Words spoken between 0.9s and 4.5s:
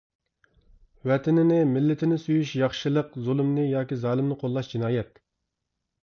ۋەتىنىنى، مىللىتىنى سۆيۈش ياخشىلىق، زۇلۇمنى ياكى زالىمنى